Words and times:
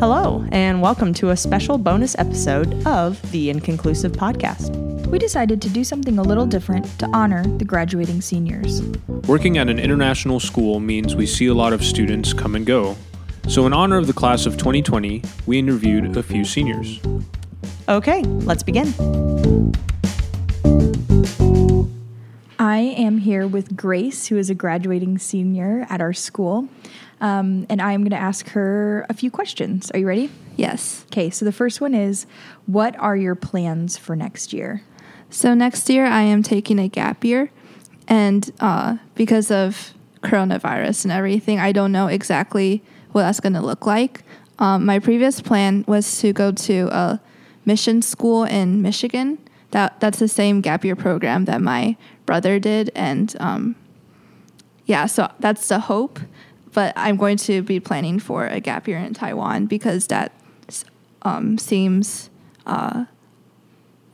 Hello, 0.00 0.44
and 0.50 0.82
welcome 0.82 1.14
to 1.14 1.30
a 1.30 1.36
special 1.36 1.78
bonus 1.78 2.18
episode 2.18 2.86
of 2.86 3.20
the 3.32 3.48
Inconclusive 3.48 4.12
Podcast. 4.12 4.74
We 5.06 5.18
decided 5.18 5.62
to 5.62 5.68
do 5.68 5.84
something 5.84 6.18
a 6.18 6.22
little 6.22 6.46
different 6.46 6.86
to 6.98 7.08
honor 7.14 7.44
the 7.58 7.64
graduating 7.64 8.20
seniors. 8.20 8.82
Working 9.28 9.58
at 9.58 9.68
an 9.68 9.78
international 9.78 10.40
school 10.40 10.80
means 10.80 11.14
we 11.14 11.26
see 11.26 11.46
a 11.46 11.54
lot 11.54 11.72
of 11.72 11.84
students 11.84 12.32
come 12.32 12.54
and 12.54 12.66
go. 12.66 12.96
So, 13.48 13.66
in 13.66 13.72
honor 13.72 13.98
of 13.98 14.06
the 14.06 14.12
class 14.12 14.46
of 14.46 14.56
2020, 14.56 15.22
we 15.46 15.58
interviewed 15.58 16.16
a 16.16 16.22
few 16.22 16.44
seniors. 16.44 17.00
Okay, 17.88 18.22
let's 18.22 18.62
begin. 18.62 18.92
Here 23.24 23.46
with 23.46 23.76
Grace, 23.76 24.28
who 24.28 24.36
is 24.36 24.50
a 24.50 24.54
graduating 24.54 25.18
senior 25.18 25.86
at 25.90 26.00
our 26.00 26.12
school. 26.12 26.68
Um, 27.20 27.66
and 27.68 27.82
I 27.82 27.92
am 27.92 28.02
going 28.02 28.10
to 28.10 28.16
ask 28.16 28.48
her 28.50 29.06
a 29.08 29.14
few 29.14 29.30
questions. 29.30 29.90
Are 29.90 29.98
you 29.98 30.06
ready? 30.06 30.30
Yes. 30.56 31.04
Okay, 31.06 31.30
so 31.30 31.44
the 31.44 31.52
first 31.52 31.80
one 31.80 31.94
is 31.94 32.26
What 32.66 32.96
are 32.98 33.16
your 33.16 33.34
plans 33.34 33.96
for 33.96 34.14
next 34.14 34.52
year? 34.52 34.82
So 35.30 35.54
next 35.54 35.90
year 35.90 36.06
I 36.06 36.22
am 36.22 36.42
taking 36.42 36.78
a 36.78 36.86
gap 36.86 37.24
year, 37.24 37.50
and 38.06 38.52
uh, 38.60 38.98
because 39.14 39.50
of 39.50 39.94
coronavirus 40.22 41.04
and 41.04 41.12
everything, 41.12 41.58
I 41.58 41.72
don't 41.72 41.92
know 41.92 42.06
exactly 42.06 42.82
what 43.12 43.22
that's 43.22 43.40
going 43.40 43.54
to 43.54 43.60
look 43.60 43.86
like. 43.86 44.22
Um, 44.58 44.84
my 44.84 44.98
previous 44.98 45.40
plan 45.40 45.84
was 45.88 46.20
to 46.20 46.32
go 46.32 46.52
to 46.52 46.88
a 46.92 47.20
mission 47.64 48.02
school 48.02 48.44
in 48.44 48.82
Michigan. 48.82 49.38
That 49.74 49.98
that's 49.98 50.20
the 50.20 50.28
same 50.28 50.60
gap 50.60 50.84
year 50.84 50.94
program 50.94 51.46
that 51.46 51.60
my 51.60 51.96
brother 52.26 52.60
did, 52.60 52.92
and 52.94 53.34
um, 53.40 53.74
yeah, 54.86 55.06
so 55.06 55.28
that's 55.40 55.66
the 55.66 55.80
hope. 55.80 56.20
But 56.72 56.92
I'm 56.94 57.16
going 57.16 57.38
to 57.38 57.60
be 57.60 57.80
planning 57.80 58.20
for 58.20 58.46
a 58.46 58.60
gap 58.60 58.86
year 58.86 58.98
in 58.98 59.14
Taiwan 59.14 59.66
because 59.66 60.06
that 60.06 60.30
um, 61.22 61.58
seems 61.58 62.30
uh, 62.66 63.06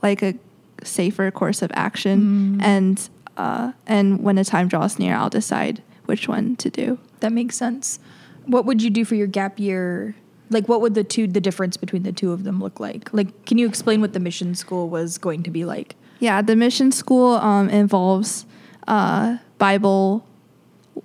like 0.03 0.23
a 0.23 0.35
safer 0.83 1.31
course 1.31 1.61
of 1.61 1.71
action. 1.75 2.59
And 2.63 3.11
uh, 3.37 3.73
and 3.87 4.23
when 4.23 4.37
the 4.37 4.45
time 4.47 4.67
draws 4.67 4.99
near, 4.99 5.15
I'll 5.15 5.29
decide 5.29 5.83
which 6.07 6.27
one 6.27 6.57
to 6.57 6.71
do. 6.71 6.99
That 7.21 7.33
makes 7.33 7.55
sense. 7.55 7.99
What 8.47 8.65
would 8.65 8.83
you 8.83 8.89
do 8.89 9.05
for 9.05 9.15
your 9.15 9.27
gap 9.27 9.61
year? 9.61 10.15
Like, 10.51 10.69
what 10.69 10.81
would 10.81 10.95
the 10.95 11.05
two, 11.05 11.27
the 11.29 11.41
difference 11.41 11.77
between 11.77 12.03
the 12.03 12.13
two 12.13 12.33
of 12.33 12.43
them 12.45 12.61
look 12.61 12.81
like? 12.81 13.13
Like, 13.15 13.47
can 13.47 13.57
you 13.57 13.67
explain 13.69 14.01
what 14.01 14.13
the 14.13 14.21
mission 14.21 14.55
school 14.55 14.89
was 14.89 15.17
going 15.17 15.43
to 15.45 15.51
be 15.51 15.65
like? 15.65 15.95
Yeah, 16.19 16.43
the 16.43 16.57
mission 16.57 16.91
school 16.93 17.35
um, 17.37 17.69
involves 17.71 18.45
uh, 18.89 19.39
Bible 19.59 20.27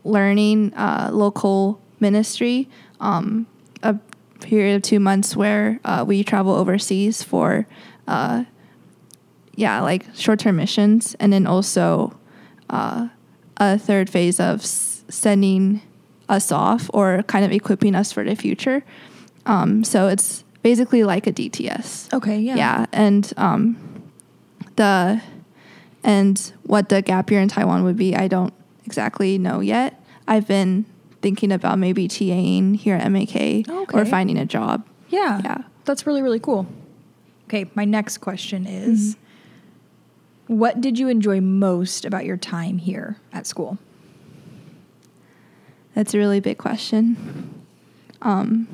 learning, 0.04 0.74
uh, 0.74 1.12
local 1.14 1.80
ministry, 2.00 2.68
um, 3.00 3.46
a 3.84 3.96
period 4.42 4.76
of 4.78 4.82
two 4.82 5.00
months 5.00 5.36
where 5.36 5.80
uh, 5.86 6.04
we 6.06 6.24
travel 6.24 6.54
overseas 6.54 7.22
for, 7.24 7.68
uh, 8.08 8.44
yeah, 9.56 9.80
like 9.82 10.06
short 10.16 10.40
term 10.40 10.58
missions, 10.58 11.16
and 11.20 11.32
then 11.32 11.46
also 11.48 12.18
uh, 12.70 13.08
a 13.58 13.78
third 13.78 14.10
phase 14.10 14.40
of 14.40 14.62
s- 14.62 15.06
sending 15.08 15.82
us 16.28 16.52
off 16.52 16.90
or 16.94 17.22
kind 17.24 17.46
of 17.46 17.52
equipping 17.52 17.94
us 17.96 18.12
for 18.12 18.24
the 18.24 18.36
future. 18.36 18.84
Um, 19.46 19.84
so 19.84 20.08
it's 20.08 20.44
basically 20.64 21.04
like 21.04 21.28
a 21.28 21.32
DTS. 21.32 22.14
Okay, 22.14 22.40
yeah. 22.40 22.56
Yeah, 22.56 22.86
and 22.92 23.32
um, 23.38 24.12
the 24.76 25.22
and 26.04 26.54
what 26.64 26.90
the 26.90 27.02
gap 27.02 27.32
year 27.32 27.42
in 27.42 27.48
Taiwan 27.48 27.84
would 27.84 27.98
be, 27.98 28.16
I 28.16 28.28
don't 28.28 28.54
exactly 28.86 29.38
know 29.38 29.60
yet. 29.60 30.02
I've 30.28 30.48
been 30.48 30.86
thinking 31.22 31.52
about 31.52 31.80
maybe 31.80 32.08
TAing 32.08 32.76
here 32.76 32.96
at 32.96 33.12
MAK 33.12 33.68
or 33.94 34.06
finding 34.06 34.38
a 34.38 34.46
job. 34.46 34.88
Yeah. 35.10 35.42
Yeah. 35.44 35.58
That's 35.86 36.06
really, 36.06 36.22
really 36.22 36.40
cool. 36.40 36.68
Okay, 37.48 37.70
my 37.76 37.86
next 37.86 38.20
question 38.20 38.66
is 38.66 39.18
What 40.48 40.82
did 40.82 41.00
you 41.00 41.08
enjoy 41.08 41.42
most 41.42 42.06
about 42.06 42.26
your 42.26 42.38
time 42.38 42.78
here 42.78 43.18
at 43.34 43.48
school? 43.48 43.78
That's 45.96 46.14
a 46.14 46.18
really 46.18 46.40
big 46.40 46.58
question. 46.58 47.64
Um, 48.22 48.68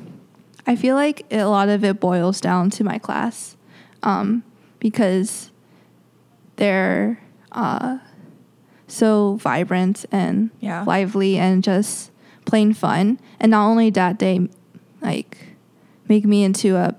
I 0.66 0.76
feel 0.76 0.94
like 0.94 1.26
a 1.30 1.44
lot 1.44 1.68
of 1.68 1.84
it 1.84 1.98
boils 2.00 2.40
down 2.40 2.70
to 2.70 2.84
my 2.84 2.98
class 2.98 3.56
um, 4.02 4.42
because 4.78 5.50
they're 6.56 7.20
uh, 7.52 7.98
so 8.86 9.36
vibrant 9.36 10.04
and 10.12 10.50
Yeah. 10.60 10.84
lively 10.86 11.38
and 11.38 11.62
just 11.64 12.10
plain 12.44 12.72
fun. 12.74 13.18
And 13.40 13.50
not 13.50 13.66
only 13.68 13.90
that, 13.90 14.18
they 14.18 14.48
like 15.00 15.36
make 16.08 16.24
me 16.24 16.44
into 16.44 16.76
a 16.76 16.94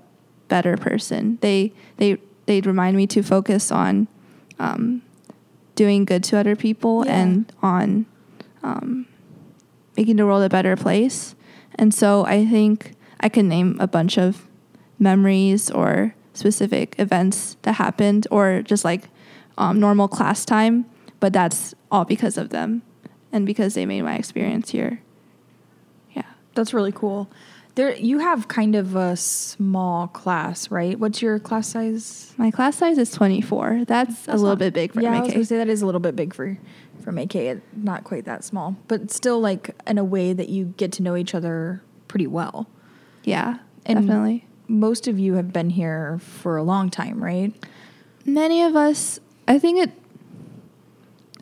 better 0.48 0.76
person. 0.76 1.38
They 1.40 1.72
they 1.96 2.18
they 2.46 2.60
remind 2.60 2.96
me 2.96 3.06
to 3.08 3.22
focus 3.22 3.72
on 3.72 4.06
um, 4.58 5.00
doing 5.74 6.04
good 6.04 6.22
to 6.24 6.36
other 6.38 6.54
people 6.56 7.04
Yeah. 7.06 7.22
and 7.22 7.52
on 7.62 8.06
um, 8.62 9.06
making 9.96 10.16
the 10.16 10.26
world 10.26 10.42
a 10.42 10.48
better 10.50 10.76
place. 10.76 11.34
And 11.76 11.92
so 11.94 12.24
I 12.26 12.44
think 12.46 12.92
I 13.24 13.30
can 13.30 13.48
name 13.48 13.78
a 13.80 13.86
bunch 13.86 14.18
of 14.18 14.46
memories 14.98 15.70
or 15.70 16.14
specific 16.34 16.94
events 16.98 17.56
that 17.62 17.72
happened 17.72 18.26
or 18.30 18.60
just 18.62 18.84
like 18.84 19.08
um, 19.56 19.80
normal 19.80 20.08
class 20.08 20.44
time, 20.44 20.84
but 21.20 21.32
that's 21.32 21.74
all 21.90 22.04
because 22.04 22.36
of 22.36 22.50
them 22.50 22.82
and 23.32 23.46
because 23.46 23.74
they 23.74 23.86
made 23.86 24.02
my 24.02 24.16
experience 24.16 24.70
here. 24.70 25.00
Yeah. 26.12 26.26
That's 26.54 26.74
really 26.74 26.92
cool. 26.92 27.30
There, 27.76 27.96
you 27.96 28.18
have 28.18 28.46
kind 28.46 28.76
of 28.76 28.94
a 28.94 29.16
small 29.16 30.06
class, 30.08 30.70
right? 30.70 31.00
What's 31.00 31.22
your 31.22 31.38
class 31.38 31.68
size? 31.68 32.34
My 32.36 32.50
class 32.50 32.76
size 32.76 32.98
is 32.98 33.10
24. 33.10 33.86
That's, 33.86 34.28
a 34.28 34.32
little 34.32 34.48
not- 34.50 34.58
bit 34.58 34.74
big 34.74 34.92
for 34.92 35.00
yeah, 35.00 35.16
I 35.16 35.20
was 35.22 35.32
gonna 35.32 35.44
say 35.46 35.56
that 35.56 35.68
is 35.68 35.80
a 35.80 35.86
little 35.86 36.00
bit 36.00 36.14
big 36.14 36.34
for 36.34 36.58
for. 37.02 37.18
It- 37.18 37.62
Not 37.74 38.04
quite 38.04 38.26
that 38.26 38.44
small, 38.44 38.76
but 38.86 39.10
still 39.10 39.40
like 39.40 39.70
in 39.86 39.96
a 39.96 40.04
way 40.04 40.34
that 40.34 40.50
you 40.50 40.74
get 40.76 40.92
to 40.92 41.02
know 41.02 41.16
each 41.16 41.34
other 41.34 41.82
pretty 42.06 42.26
well. 42.26 42.68
Yeah, 43.24 43.58
And- 43.86 44.00
definitely. 44.06 44.46
Most 44.66 45.06
of 45.08 45.18
you 45.18 45.34
have 45.34 45.52
been 45.52 45.68
here 45.70 46.18
for 46.20 46.56
a 46.56 46.62
long 46.62 46.88
time, 46.88 47.22
right? 47.22 47.52
Many 48.24 48.62
of 48.62 48.74
us, 48.74 49.20
I 49.46 49.58
think 49.58 49.78
it 49.78 49.90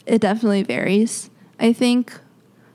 it 0.07 0.21
definitely 0.21 0.65
varies. 0.65 1.31
I 1.61 1.73
think 1.73 2.19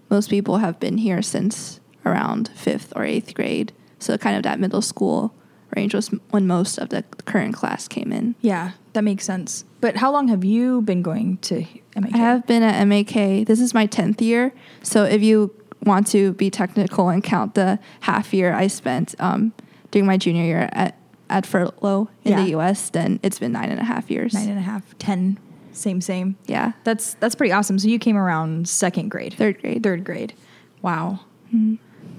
most 0.10 0.30
people 0.30 0.60
have 0.60 0.80
been 0.80 0.98
here 1.00 1.22
since 1.22 1.82
around 2.06 2.48
fifth 2.56 2.94
or 2.96 3.04
eighth 3.04 3.34
grade, 3.34 3.74
so 4.00 4.18
kind 4.18 4.38
of 4.38 4.44
that 4.44 4.60
middle 4.60 4.82
school 4.82 5.34
range 5.76 5.94
was 5.94 6.08
when 6.32 6.48
most 6.48 6.78
of 6.78 6.88
the 6.90 7.04
current 7.26 7.54
class 7.54 7.90
came 7.90 8.14
in. 8.14 8.36
Yeah, 8.40 8.72
that 8.94 9.04
makes 9.04 9.26
sense. 9.26 9.66
But 9.82 9.98
how 9.98 10.12
long 10.14 10.30
have 10.30 10.46
you 10.46 10.82
been 10.82 11.02
going 11.02 11.38
to 11.40 11.66
MAK? 11.98 12.14
I 12.16 12.18
have 12.18 12.48
been 12.48 12.64
at 12.64 12.86
MAK. 12.88 13.46
This 13.46 13.60
is 13.60 13.74
my 13.74 13.86
tenth 13.86 14.22
year, 14.22 14.54
so 14.82 15.04
if 15.04 15.22
you 15.22 15.54
want 15.88 16.08
to 16.08 16.34
be 16.34 16.50
technical 16.50 17.10
and 17.10 17.24
count 17.24 17.56
the 17.56 17.80
half 18.02 18.34
year 18.34 18.54
I 18.54 18.68
spent 18.68 19.16
um, 19.20 19.54
during 19.92 20.06
my 20.06 20.18
junior 20.18 20.44
year 20.44 20.70
at 20.72 20.98
at 21.30 21.46
furlough 21.46 22.08
in 22.24 22.32
Yeah. 22.32 22.42
the 22.44 22.50
U.S., 22.52 22.90
then 22.90 23.20
it's 23.22 23.38
been 23.40 23.52
nine 23.52 23.70
and 23.70 23.82
a 23.82 23.84
half 23.84 24.10
years. 24.10 24.34
nine 24.34 24.48
and 24.50 24.58
a 24.60 24.62
half, 24.62 24.98
ten, 24.98 25.38
same, 25.74 26.00
same. 26.00 26.38
yeah, 26.46 26.72
That's 26.86 27.16
that's 27.16 27.36
pretty 27.36 27.52
awesome. 27.52 27.78
So 27.80 27.88
you 27.90 28.00
came 28.00 28.16
around 28.18 28.70
second 28.70 29.10
grade, 29.10 29.34
third 29.34 29.60
grade. 29.62 29.84
third 29.84 30.04
grade. 30.06 30.34
Wow. 30.82 31.20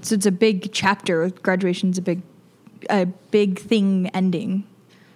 So 0.01 0.15
it's 0.15 0.25
a 0.25 0.31
big 0.31 0.71
chapter. 0.71 1.29
Graduation's 1.29 1.97
a 1.97 2.01
big, 2.01 2.21
a 2.89 3.05
big 3.31 3.59
thing 3.59 4.09
ending. 4.13 4.63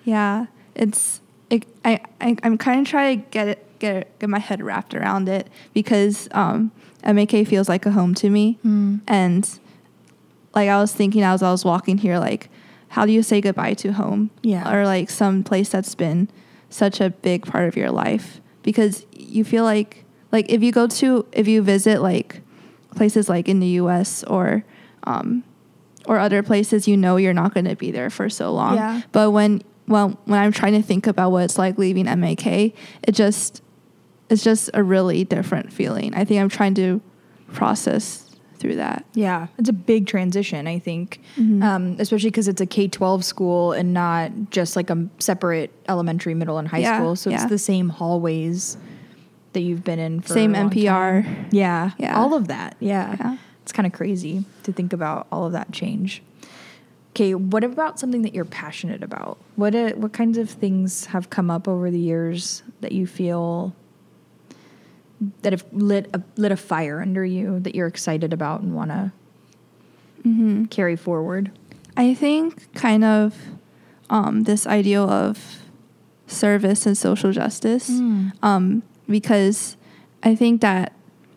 Yeah, 0.05 0.47
it's 0.75 1.21
it, 1.49 1.65
I, 1.85 1.99
I 2.19 2.35
I'm 2.43 2.57
kind 2.57 2.81
of 2.81 2.87
trying 2.87 3.21
to 3.21 3.27
get 3.29 3.47
it 3.47 3.79
get 3.79 4.19
get 4.19 4.29
my 4.29 4.39
head 4.39 4.61
wrapped 4.61 4.93
around 4.95 5.29
it 5.29 5.47
because 5.73 6.27
um, 6.31 6.71
MAK 7.05 7.47
feels 7.47 7.67
like 7.69 7.85
a 7.85 7.91
home 7.91 8.13
to 8.15 8.29
me, 8.29 8.57
and 9.07 9.59
like 10.55 10.69
I 10.69 10.77
was 10.79 10.93
thinking 10.93 11.23
as 11.23 11.41
I 11.43 11.51
was 11.51 11.65
walking 11.65 11.97
here, 11.97 12.19
like 12.19 12.49
how 12.89 13.05
do 13.07 13.11
you 13.11 13.23
say 13.23 13.41
goodbye 13.41 13.73
to 13.73 13.91
home? 13.93 14.29
Yeah. 14.43 14.71
or 14.71 14.85
like 14.85 15.09
some 15.09 15.43
place 15.43 15.69
that's 15.69 15.95
been 15.95 16.29
such 16.69 17.01
a 17.01 17.09
big 17.09 17.45
part 17.45 17.67
of 17.67 17.75
your 17.75 17.89
life 17.89 18.39
because 18.61 19.05
you 19.11 19.43
feel 19.43 19.63
like 19.63 20.05
like 20.31 20.49
if 20.49 20.61
you 20.63 20.71
go 20.71 20.87
to 20.87 21.25
if 21.31 21.47
you 21.47 21.61
visit 21.61 22.01
like 22.01 22.41
places 22.95 23.29
like 23.29 23.49
in 23.49 23.59
the 23.59 23.67
U.S. 23.81 24.23
or 24.25 24.63
um, 25.05 25.43
or 26.05 26.19
other 26.19 26.43
places, 26.43 26.87
you 26.87 26.95
know 26.97 27.17
you're 27.17 27.33
not 27.33 27.53
going 27.53 27.65
to 27.65 27.75
be 27.75 27.91
there 27.91 28.09
for 28.09 28.29
so 28.29 28.51
long. 28.53 28.75
Yeah. 28.75 29.01
But 29.11 29.31
when 29.31 29.61
well 29.87 30.19
when 30.25 30.39
I'm 30.39 30.51
trying 30.51 30.73
to 30.73 30.81
think 30.81 31.07
about 31.07 31.31
what 31.31 31.43
it's 31.45 31.57
like 31.57 31.77
leaving 31.77 32.05
MAK, 32.05 32.45
it 32.45 33.11
just 33.11 33.61
it's 34.33 34.43
just 34.43 34.69
a 34.73 34.83
really 34.83 35.23
different 35.23 35.71
feeling. 35.71 36.13
I 36.15 36.25
think 36.25 36.41
I'm 36.41 36.49
trying 36.49 36.73
to 36.75 36.99
process 37.53 38.29
through 38.57 38.75
that. 38.75 39.05
Yeah, 39.13 39.47
it's 39.57 39.69
a 39.69 39.73
big 39.73 40.07
transition, 40.07 40.67
I 40.67 40.79
think, 40.79 41.19
Mm-hmm. 41.37 41.61
um, 41.63 41.95
especially 41.99 42.29
because 42.29 42.47
it's 42.47 42.61
a 42.61 42.65
K 42.65 42.87
12 42.87 43.23
school 43.25 43.71
and 43.73 43.93
not 43.93 44.31
just 44.51 44.75
like 44.75 44.89
a 44.89 45.07
separate 45.19 45.71
elementary, 45.89 46.33
middle, 46.33 46.57
and 46.57 46.67
high 46.67 46.79
Yeah, 46.79 46.97
school. 46.97 47.15
So 47.15 47.29
it's 47.31 47.45
the 47.45 47.57
same 47.57 47.89
hallways 47.89 48.77
that 49.53 49.61
you've 49.61 49.83
been 49.83 49.99
in 49.99 50.21
for 50.21 50.33
Same 50.33 50.53
NPR. 50.53 51.23
time. 51.23 51.47
Yeah. 51.51 51.91
Yeah. 51.99 52.17
All 52.19 52.33
of 52.33 52.47
that. 52.47 52.75
Yeah. 52.79 53.15
Yeah. 53.19 53.37
It's 53.61 53.71
kind 53.71 53.85
of 53.85 53.93
crazy 53.93 54.45
to 54.63 54.71
think 54.73 54.93
about 54.93 55.27
all 55.31 55.45
of 55.45 55.51
that 55.53 55.71
change. 55.71 56.21
Okay, 57.11 57.35
what 57.35 57.63
about 57.63 57.99
something 57.99 58.23
that 58.23 58.33
you're 58.33 58.45
passionate 58.45 59.03
about? 59.03 59.37
What 59.55 59.75
uh, 59.75 59.91
what 59.91 60.13
kinds 60.13 60.37
of 60.39 60.49
things 60.49 61.05
have 61.07 61.29
come 61.29 61.51
up 61.51 61.67
over 61.67 61.91
the 61.91 61.99
years 61.99 62.63
that 62.81 62.91
you 62.93 63.05
feel 63.05 63.75
that 65.41 65.53
have 65.53 65.65
lit 65.71 66.09
a, 66.13 66.21
lit 66.37 66.51
a 66.51 66.57
fire 66.57 67.01
under 67.01 67.23
you 67.25 67.59
that 67.61 67.75
you're 67.75 67.87
excited 67.87 68.33
about 68.33 68.61
and 68.61 68.75
want 68.75 68.91
to 68.91 69.11
Mm-hmm. 70.25 70.65
carry 70.65 70.95
forward? 70.95 71.51
I 71.97 72.13
think 72.13 72.73
kind 72.73 73.03
of 73.03 73.35
um, 74.09 74.43
this 74.43 74.65
ideal 74.65 75.09
of 75.09 75.59
service 76.27 76.85
and 76.85 76.97
social 76.97 77.31
justice, 77.31 77.89
Mm. 77.89 78.31
um, 78.41 78.83
because 79.07 79.75
I 80.23 80.33
think 80.35 80.61
that 80.61 80.93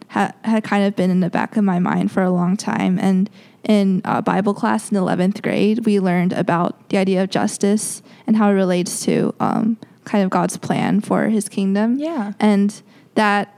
ha- 0.08 0.32
had 0.44 0.62
kind 0.62 0.84
of 0.84 0.94
been 0.94 1.10
in 1.10 1.18
the 1.20 1.30
back 1.30 1.56
of 1.56 1.64
my 1.64 1.78
mind 1.80 2.12
for 2.12 2.22
a 2.22 2.30
long 2.30 2.56
time. 2.56 2.98
And 3.00 3.28
in 3.64 4.02
uh, 4.04 4.22
Bible 4.22 4.54
class 4.54 4.92
in 4.92 4.96
11th 4.96 5.42
grade, 5.42 5.84
we 5.84 5.98
learned 5.98 6.32
about 6.32 6.88
the 6.90 6.96
idea 6.98 7.22
of 7.24 7.30
justice 7.30 8.02
and 8.26 8.36
how 8.36 8.48
it 8.50 8.52
relates 8.54 9.04
to 9.06 9.34
um, 9.40 9.76
kind 10.04 10.22
of 10.22 10.30
God's 10.30 10.56
plan 10.56 11.00
for 11.00 11.28
his 11.28 11.48
kingdom. 11.48 11.98
Yeah. 11.98 12.34
And 12.38 12.80
that 13.16 13.52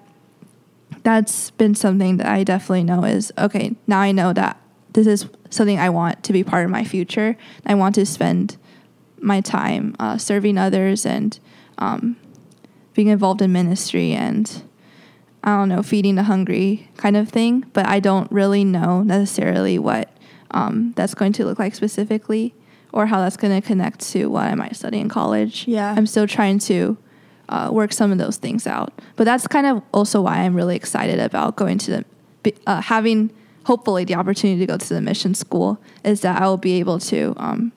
that's 1.09 1.51
been 1.53 1.75
something 1.75 2.19
that 2.19 2.27
I 2.27 2.45
definitely 2.45 2.85
know 2.85 3.05
is 3.05 3.33
okay, 3.39 3.75
now 3.87 4.01
I 4.01 4.13
know 4.13 4.35
that 4.35 4.61
this 4.93 5.07
is 5.07 5.27
something 5.49 5.79
I 5.79 5.89
want 5.89 6.23
to 6.25 6.33
be 6.35 6.45
part 6.45 6.67
of 6.67 6.71
my 6.71 6.85
future. 6.85 7.37
I 7.65 7.75
want 7.75 7.95
to 7.95 8.05
spend 8.05 8.59
my 9.19 9.41
time 9.41 9.97
uh, 9.99 10.19
serving 10.19 10.59
others 10.59 11.07
and 11.07 11.39
um, 11.79 12.17
being 12.93 13.09
involved 13.09 13.41
in 13.41 13.53
ministry 13.53 14.13
and 14.13 14.63
I 15.43 15.57
don't 15.57 15.71
know, 15.71 15.83
feeding 15.83 16.17
the 16.17 16.25
hungry 16.25 16.91
kind 16.99 17.17
of 17.17 17.31
thing. 17.31 17.65
But 17.73 17.87
I 17.87 18.01
don't 18.01 18.31
really 18.31 18.65
know 18.65 19.03
necessarily 19.03 19.79
what 19.79 20.15
um, 20.51 20.93
that's 20.95 21.15
going 21.15 21.33
to 21.35 21.45
look 21.47 21.59
like 21.59 21.75
specifically 21.75 22.55
or 22.93 23.07
how 23.07 23.21
that's 23.21 23.37
going 23.39 23.59
to 23.59 23.67
connect 23.67 24.01
to 24.11 24.27
what 24.27 24.45
I 24.45 24.55
might 24.55 24.77
study 24.77 24.99
in 24.99 25.09
college. 25.09 25.67
Yeah. 25.67 25.95
I'm 25.97 26.07
still 26.07 26.27
trying 26.27 26.59
to 26.61 26.99
uh, 27.49 27.71
work 27.73 27.93
some 27.93 28.13
of 28.13 28.19
those 28.19 28.37
things 28.37 28.67
out. 28.67 28.93
But 29.17 29.25
that's 29.25 29.47
kind 29.47 29.67
of 29.67 29.83
also 29.93 30.21
why 30.23 30.39
I'm 30.39 30.55
really 30.55 30.77
excited 30.77 31.19
about 31.19 31.57
going 31.57 31.79
to 31.79 32.05
the, 32.45 32.55
uh, 32.67 32.81
having 32.83 33.31
hopefully 33.65 34.05
the 34.05 34.15
opportunity 34.15 34.61
to 34.61 34.67
go 34.67 34.77
to 34.77 34.89
the 34.95 35.01
mission 35.01 35.35
school 35.35 35.79
is 36.05 36.21
that 36.23 36.41
I 36.41 36.47
will 36.47 36.57
be 36.57 36.79
able 36.79 36.99
to 37.01 37.35
um, 37.37 37.73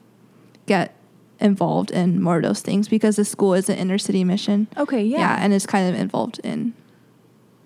get 0.65 0.95
involved 1.39 1.91
in 1.91 2.21
more 2.21 2.37
of 2.37 2.43
those 2.43 2.61
things 2.61 2.87
because 2.87 3.15
the 3.15 3.25
school 3.25 3.53
is 3.53 3.67
an 3.69 3.77
inner 3.77 3.97
city 3.97 4.23
mission. 4.23 4.67
Okay, 4.77 5.03
yeah. 5.03 5.37
and 5.39 5.53
it's 5.53 5.65
kind 5.65 5.93
of 5.93 5.99
involved 5.99 6.39
in 6.43 6.73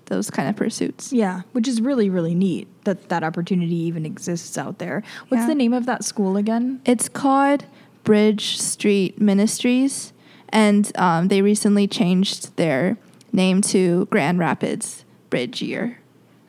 those 0.06 0.30
kind 0.30 0.48
of 0.48 0.56
pursuits. 0.56 1.12
Yeah, 1.12 1.42
which 1.54 1.68
is 1.68 1.82
really 1.82 2.10
really 2.10 2.36
neat 2.36 2.68
that 2.86 3.10
that 3.10 3.24
opportunity 3.24 3.76
even 3.76 4.06
exists 4.06 4.58
out 4.58 4.78
there. 4.80 5.04
What's 5.30 5.42
Yeah. 5.42 5.48
the 5.48 5.56
name 5.56 5.74
of 5.74 5.86
that 5.88 6.04
school 6.04 6.38
again? 6.38 6.80
It's 6.86 7.10
called 7.10 7.66
Bridge 8.04 8.58
Street 8.60 9.20
Ministries, 9.20 10.14
and 10.50 10.92
um, 10.96 11.28
they 11.28 11.42
recently 11.42 11.88
changed 11.88 12.56
their 12.56 12.98
name 13.32 13.62
to 13.62 14.06
Grand 14.08 14.40
Rapids 14.40 15.06
Bridge 15.30 15.62
Year. 15.62 16.00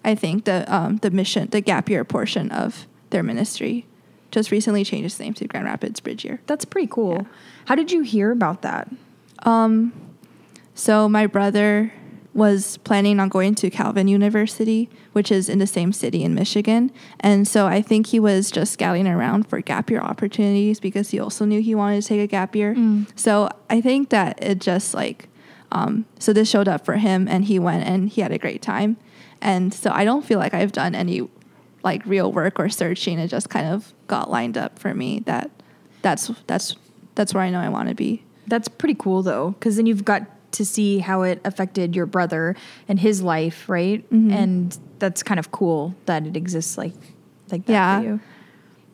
I 0.04 0.14
think 0.14 0.44
the 0.44 0.72
um, 0.72 0.98
the 0.98 1.10
mission, 1.10 1.48
the 1.50 1.60
gap 1.60 1.88
year 1.88 2.04
portion 2.04 2.50
of 2.52 2.87
their 3.10 3.22
ministry, 3.22 3.87
just 4.31 4.50
recently 4.50 4.84
changed 4.84 5.06
its 5.06 5.20
name 5.20 5.34
to 5.34 5.46
Grand 5.46 5.66
Rapids 5.66 6.00
Bridge 6.00 6.25
Year. 6.25 6.40
That's 6.46 6.64
pretty 6.64 6.88
cool. 6.88 7.14
Yeah. 7.14 7.28
How 7.66 7.75
did 7.75 7.90
you 7.90 8.02
hear 8.02 8.31
about 8.31 8.62
that? 8.62 8.88
Um, 9.40 9.93
so 10.75 11.08
my 11.08 11.26
brother 11.26 11.93
was 12.36 12.76
planning 12.78 13.18
on 13.18 13.30
going 13.30 13.54
to 13.54 13.70
Calvin 13.70 14.08
University, 14.08 14.90
which 15.12 15.32
is 15.32 15.48
in 15.48 15.58
the 15.58 15.66
same 15.66 15.92
city 15.92 16.22
in 16.22 16.34
Michigan, 16.34 16.92
and 17.20 17.48
so 17.48 17.66
I 17.66 17.80
think 17.80 18.08
he 18.08 18.20
was 18.20 18.50
just 18.50 18.74
scouting 18.74 19.08
around 19.08 19.48
for 19.48 19.60
gap 19.62 19.90
year 19.90 20.00
opportunities 20.00 20.78
because 20.78 21.10
he 21.10 21.18
also 21.18 21.46
knew 21.46 21.62
he 21.62 21.74
wanted 21.74 22.02
to 22.02 22.08
take 22.08 22.20
a 22.20 22.26
gap 22.26 22.54
year. 22.54 22.74
Mm. 22.74 23.08
So 23.16 23.48
I 23.70 23.80
think 23.80 24.10
that 24.10 24.38
it 24.42 24.60
just 24.60 24.92
like, 24.92 25.28
um, 25.72 26.04
so 26.18 26.34
this 26.34 26.48
showed 26.50 26.68
up 26.68 26.84
for 26.84 26.96
him, 26.96 27.26
and 27.26 27.46
he 27.46 27.58
went 27.58 27.84
and 27.88 28.10
he 28.10 28.20
had 28.20 28.32
a 28.32 28.38
great 28.38 28.60
time, 28.60 28.98
and 29.40 29.72
so 29.72 29.90
I 29.90 30.04
don't 30.04 30.24
feel 30.24 30.38
like 30.38 30.52
I've 30.52 30.72
done 30.72 30.94
any 30.94 31.28
like 31.82 32.04
real 32.04 32.30
work 32.30 32.60
or 32.60 32.68
searching. 32.68 33.18
It 33.18 33.28
just 33.28 33.48
kind 33.48 33.66
of 33.66 33.94
got 34.08 34.30
lined 34.30 34.58
up 34.58 34.78
for 34.78 34.92
me 34.92 35.20
that 35.20 35.50
that's 36.02 36.30
that's 36.46 36.76
that's 37.14 37.32
where 37.32 37.42
I 37.42 37.48
know 37.48 37.60
I 37.60 37.70
want 37.70 37.88
to 37.88 37.94
be. 37.94 38.22
That's 38.46 38.68
pretty 38.68 38.94
cool 38.98 39.22
though, 39.22 39.52
because 39.52 39.76
then 39.76 39.86
you've 39.86 40.04
got 40.04 40.22
to 40.56 40.64
see 40.64 40.99
how 40.99 41.23
it 41.23 41.41
affected 41.44 41.94
your 41.97 42.06
brother 42.06 42.55
and 42.88 42.99
his 43.00 43.23
life, 43.23 43.69
right? 43.69 44.08
Mhm. 44.11 44.32
And 44.32 44.79
that's 44.99 45.23
kind 45.23 45.38
of 45.38 45.50
cool 45.50 45.94
that 46.06 46.26
it 46.26 46.37
exists 46.37 46.76
like 46.79 46.94
like 47.50 47.64
that 47.67 47.73
Yeah. 47.73 47.99
for 48.00 48.05
you. 48.06 48.20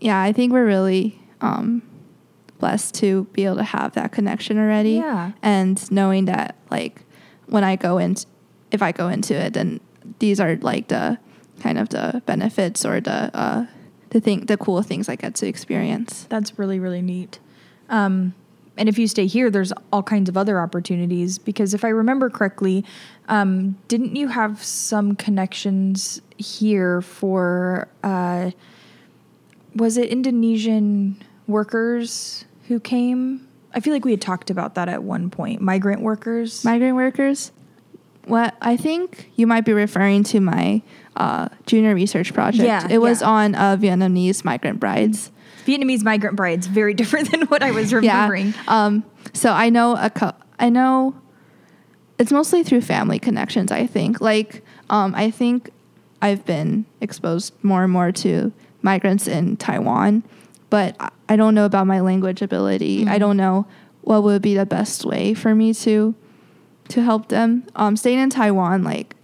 yeah, 0.01 0.21
I 0.21 0.33
think 0.33 0.53
we're 0.53 0.67
really 0.67 1.19
um, 1.41 1.83
blessed 2.59 2.95
to 2.97 3.25
be 3.33 3.45
able 3.45 3.57
to 3.57 3.63
have 3.65 3.93
that 3.95 4.13
connection 4.13 4.59
already. 4.59 4.95
Yeah. 4.97 5.33
And 5.43 5.81
knowing 5.91 6.27
that, 6.27 6.55
like, 6.71 7.03
when 7.47 7.65
I 7.65 7.77
go 7.77 7.99
in, 7.99 8.15
if 8.71 8.83
I 8.83 8.93
go 8.93 9.09
into 9.09 9.35
it, 9.35 9.55
then 9.55 9.81
these 10.19 10.39
are 10.41 10.57
like 10.61 10.89
the 10.89 11.19
kind 11.61 11.79
of 11.79 11.89
the 11.89 12.23
benefits 12.27 12.85
or 12.85 13.01
the 13.01 13.31
uh, 13.37 13.67
the 14.11 14.21
thing, 14.21 14.47
the 14.47 14.57
cool 14.57 14.83
things 14.83 15.09
I 15.09 15.17
get 15.17 15.35
to 15.37 15.47
experience. 15.47 16.27
That's 16.29 16.59
really 16.59 16.79
really 16.79 17.03
neat. 17.03 17.39
Um, 17.89 18.35
and 18.77 18.89
if 18.89 18.99
you 18.99 19.07
stay 19.07 19.27
here, 19.27 19.51
there's 19.51 19.73
all 19.93 20.03
kinds 20.03 20.29
of 20.29 20.37
other 20.37 20.61
opportunities 20.61 21.39
because 21.39 21.75
if 21.75 21.85
I 21.85 21.89
remember 21.89 22.31
correctly, 22.31 22.85
um, 23.29 23.77
didn't 23.89 24.17
you 24.17 24.29
have 24.29 24.63
some 24.63 25.15
connections 25.15 26.21
here 26.39 27.03
for? 27.03 27.89
Uh, 28.03 28.53
was 29.75 29.97
it 29.97 30.09
Indonesian 30.09 31.23
workers 31.47 32.45
who 32.69 32.81
came? 32.81 33.47
I 33.75 33.81
feel 33.81 33.93
like 33.93 34.05
we 34.05 34.11
had 34.11 34.21
talked 34.21 34.51
about 34.51 34.75
that 34.75 34.89
at 34.89 35.03
one 35.03 35.31
point. 35.31 35.61
Migrant 35.61 36.03
workers. 36.03 36.65
Migrant 36.65 36.97
workers. 36.97 37.53
What 38.27 38.57
I 38.61 38.77
think 38.77 39.31
you 39.35 39.47
might 39.47 39.65
be 39.65 39.73
referring 39.73 40.23
to 40.25 40.41
my 40.41 40.83
uh, 41.17 41.49
junior 41.67 41.95
research 41.95 42.33
project. 42.33 42.65
Yeah, 42.65 42.87
it 42.89 42.99
was 42.99 43.21
yeah. 43.21 43.29
on 43.29 43.55
uh, 43.55 43.77
Vietnamese 43.77 44.45
migrant 44.45 44.81
brides. 44.81 45.31
Vietnamese 45.67 46.03
migrant 46.03 46.37
brides, 46.37 46.67
very 46.67 46.95
different 47.01 47.31
than 47.31 47.43
what 47.43 47.63
I 47.63 47.71
was 47.71 47.93
remembering. 47.93 48.49
Yeah. 48.49 48.63
Um, 48.69 49.05
so 49.33 49.53
I 49.53 49.71
know 49.71 49.97
a 49.97 50.11
cou- 50.11 50.37
I 50.59 50.69
know 50.69 51.15
it's 52.19 52.33
mostly 52.33 52.63
through 52.63 52.83
family 52.83 53.19
connections. 53.19 53.73
I 53.73 53.87
think 53.87 54.21
like 54.21 54.65
um, 54.91 55.15
I 55.15 55.31
think 55.31 55.71
I've 56.21 56.45
been 56.45 56.87
exposed 57.01 57.53
more 57.63 57.83
and 57.85 57.93
more 57.93 58.13
to 58.13 58.53
migrants 58.83 59.27
in 59.27 59.57
Taiwan, 59.57 60.23
but 60.71 60.97
I- 61.01 61.11
I 61.29 61.37
don't 61.37 61.55
know 61.55 61.65
about 61.65 61.87
my 61.87 62.01
language 62.01 62.43
ability. 62.43 63.07
I 63.09 63.17
don't 63.17 63.39
know 63.39 63.67
what 64.03 64.23
would 64.23 64.43
be 64.43 64.55
the 64.55 64.67
best 64.67 65.05
way 65.05 65.33
for 65.33 65.55
me 65.55 65.73
to 65.73 66.15
to 66.89 67.03
help 67.03 67.29
them. 67.29 67.65
Um, 67.77 67.97
staying 67.97 68.19
in 68.19 68.31
Taiwan, 68.31 68.83
like 68.85 69.15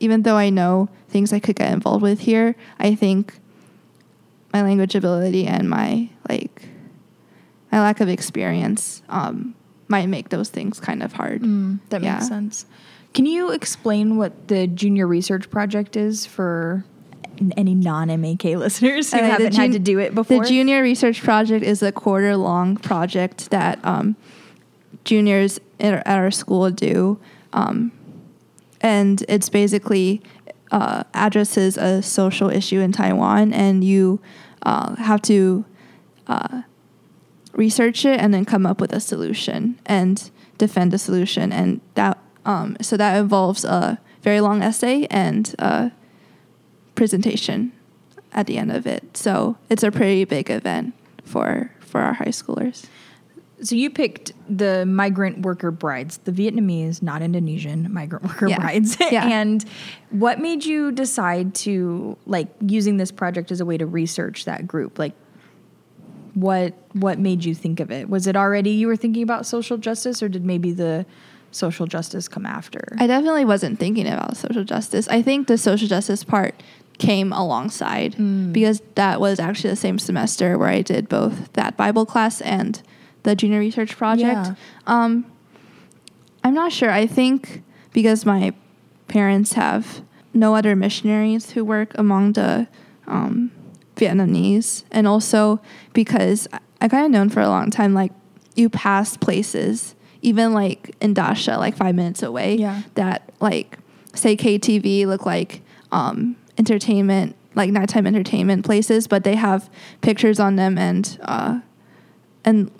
even 0.00 0.22
though 0.22 0.36
I 0.36 0.50
know 0.50 0.88
things 1.08 1.32
I 1.32 1.38
could 1.40 1.56
get 1.56 1.72
involved 1.72 2.02
with 2.02 2.20
here, 2.20 2.56
I 2.78 2.94
think 2.94 3.34
my 4.52 4.62
language 4.62 4.94
ability 4.94 5.46
and 5.46 5.68
my 5.68 6.08
like 6.28 6.68
my 7.72 7.80
lack 7.80 8.00
of 8.00 8.08
experience 8.08 9.02
um, 9.08 9.54
might 9.88 10.06
make 10.06 10.28
those 10.28 10.48
things 10.48 10.78
kind 10.80 11.02
of 11.02 11.12
hard. 11.14 11.42
Mm, 11.42 11.80
that 11.90 12.02
Yeah. 12.02 12.14
makes 12.14 12.28
sense. 12.28 12.66
Can 13.14 13.26
you 13.26 13.50
explain 13.52 14.16
what 14.16 14.48
the 14.48 14.66
junior 14.66 15.06
research 15.06 15.48
project 15.50 15.96
is 15.96 16.26
for 16.26 16.84
any 17.56 17.74
non 17.74 18.08
MAK 18.20 18.44
listeners 18.56 19.12
who 19.12 19.18
Uh, 19.18 19.22
haven't 19.24 19.54
had 19.54 19.70
jun- 19.70 19.72
to 19.72 19.78
do 19.78 19.98
it 19.98 20.14
before? 20.14 20.40
The 20.42 20.48
junior 20.48 20.82
research 20.82 21.22
project 21.22 21.64
is 21.64 21.82
a 21.82 21.90
quarter 21.92 22.36
long 22.36 22.76
project 22.76 23.50
that 23.50 23.78
um, 23.84 24.14
juniors 25.04 25.60
at 25.80 26.06
our, 26.06 26.30
school 26.30 26.70
do. 26.70 27.18
Um, 27.52 27.92
and 28.80 29.24
it's 29.28 29.48
basically 29.48 30.22
uh, 30.70 31.04
addresses 31.14 31.76
a 31.76 32.02
social 32.02 32.50
issue 32.50 32.80
in 32.80 32.92
Taiwan, 32.92 33.52
and 33.52 33.84
you 33.84 34.20
uh, 34.62 34.96
have 34.96 35.22
to 35.22 35.64
uh, 36.26 36.62
research 37.52 38.04
it 38.04 38.20
and 38.20 38.34
then 38.34 38.44
come 38.44 38.66
up 38.66 38.80
with 38.80 38.92
a 38.92 39.00
solution 39.00 39.78
and 39.86 40.30
defend 40.58 40.92
a 40.94 40.98
solution. 40.98 41.52
And 41.52 41.80
that 41.94 42.18
um, 42.44 42.76
so 42.80 42.96
that 42.96 43.16
involves 43.16 43.64
a 43.64 43.98
very 44.22 44.40
long 44.40 44.62
essay 44.62 45.06
and 45.10 45.54
a 45.58 45.92
presentation 46.94 47.72
at 48.32 48.46
the 48.46 48.58
end 48.58 48.72
of 48.72 48.86
it. 48.86 49.16
So 49.16 49.56
it's 49.70 49.82
a 49.82 49.90
pretty 49.90 50.24
big 50.24 50.50
event 50.50 50.94
for 51.24 51.70
for 51.80 52.00
our 52.00 52.14
high 52.14 52.26
schoolers. 52.26 52.86
So 53.62 53.74
you 53.74 53.88
picked 53.90 54.32
the 54.48 54.84
migrant 54.84 55.42
worker 55.42 55.70
brides, 55.70 56.18
the 56.18 56.32
Vietnamese, 56.32 57.02
not 57.02 57.22
Indonesian 57.22 57.92
migrant 57.92 58.24
worker 58.28 58.48
Yeah. 58.48 58.58
brides. 58.58 58.96
Yeah. 59.12 59.26
and 59.28 59.64
what 60.10 60.40
made 60.40 60.64
you 60.64 60.92
decide 60.92 61.54
to 61.56 62.16
like 62.26 62.48
using 62.60 62.96
this 62.96 63.10
project 63.12 63.50
as 63.52 63.60
a 63.60 63.64
way 63.64 63.76
to 63.78 63.86
research 63.86 64.44
that 64.44 64.66
group? 64.66 64.98
Like 64.98 65.12
what 66.34 66.74
what 66.92 67.18
made 67.18 67.44
you 67.44 67.54
think 67.54 67.80
of 67.80 67.90
it? 67.90 68.08
Was 68.08 68.26
it 68.26 68.36
already 68.36 68.70
you 68.70 68.86
were 68.88 68.96
thinking 68.96 69.22
about 69.22 69.46
social 69.46 69.76
justice 69.78 70.22
or 70.22 70.28
did 70.28 70.44
maybe 70.44 70.72
the 70.72 71.06
social 71.52 71.86
justice 71.86 72.26
come 72.26 72.44
after. 72.44 72.82
I 72.98 73.06
definitely 73.06 73.44
wasn't 73.44 73.78
thinking 73.78 74.08
about 74.08 74.36
social 74.36 74.64
justice. 74.64 75.06
I 75.06 75.22
think 75.22 75.46
the 75.46 75.56
social 75.56 75.86
justice 75.86 76.24
part 76.24 76.60
came 76.98 77.32
alongside 77.32 78.14
Mm. 78.16 78.52
because 78.52 78.82
that 78.96 79.20
was 79.20 79.38
actually 79.38 79.70
the 79.70 79.76
same 79.76 80.00
semester 80.00 80.58
where 80.58 80.68
I 80.68 80.82
did 80.82 81.08
both 81.08 81.52
that 81.52 81.76
Bible 81.76 82.06
class 82.06 82.40
and 82.40 82.82
the 83.24 83.34
junior 83.34 83.58
research 83.58 83.96
project. 83.96 84.46
Yeah. 84.46 84.54
Um, 84.86 85.26
I'm 86.44 86.54
not 86.54 86.72
sure. 86.72 86.90
I 86.90 87.06
think 87.06 87.62
because 87.92 88.24
my 88.24 88.52
parents 89.08 89.54
have 89.54 90.02
no 90.32 90.54
other 90.54 90.76
missionaries 90.76 91.50
who 91.50 91.64
work 91.64 91.92
among 91.96 92.32
the 92.32 92.66
um, 93.06 93.50
Vietnamese, 93.96 94.84
and 94.90 95.06
also 95.06 95.60
because 95.92 96.48
I, 96.80 96.88
kind 96.88 97.06
of 97.06 97.10
known 97.10 97.30
for 97.30 97.40
a 97.40 97.48
long 97.48 97.70
time, 97.70 97.94
like 97.94 98.12
you 98.56 98.68
pass 98.68 99.16
places, 99.16 99.94
even 100.22 100.52
like 100.52 100.94
in 101.00 101.14
Dasha, 101.14 101.56
like 101.58 101.76
five 101.76 101.94
minutes 101.94 102.22
away, 102.22 102.56
Yeah. 102.56 102.82
that 102.94 103.30
like 103.40 103.78
say 104.14 104.36
KTV 104.36 105.06
look 105.06 105.24
like 105.26 105.62
um, 105.92 106.36
entertainment, 106.58 107.36
like 107.54 107.70
nighttime 107.70 108.06
entertainment 108.06 108.64
places, 108.64 109.06
but 109.06 109.22
they 109.24 109.36
have 109.36 109.70
pictures 110.02 110.40
on 110.40 110.56
them 110.56 110.76
and 110.76 111.18
uh, 111.22 111.60
and 112.44 112.70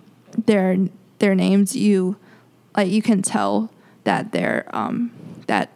their 0.46 0.76
their 1.18 1.34
names. 1.34 1.74
You 1.76 2.16
like 2.76 2.90
you 2.90 3.02
can 3.02 3.22
tell 3.22 3.70
that 4.04 4.32
they're 4.32 4.68
um, 4.72 5.12
that 5.46 5.70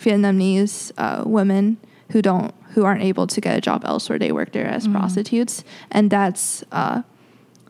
Vietnamese 0.00 0.92
uh, 0.98 1.24
women 1.26 1.78
who 2.10 2.22
don't 2.22 2.54
who 2.74 2.84
aren't 2.84 3.02
able 3.02 3.26
to 3.26 3.40
get 3.40 3.56
a 3.56 3.60
job 3.60 3.84
elsewhere. 3.84 4.18
They 4.18 4.32
work 4.32 4.52
there 4.52 4.66
as 4.66 4.86
prostitutes, 4.86 5.64
and 5.90 6.10
that's 6.10 6.62
uh, 6.72 7.02